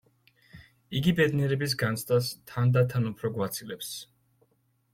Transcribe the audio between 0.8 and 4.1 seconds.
იგი ბედნიერების განცდას თანდათან უფრო გვაცილებს.